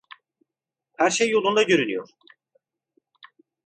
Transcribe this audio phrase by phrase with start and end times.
[0.97, 2.09] Her şey yolunda görünüyor.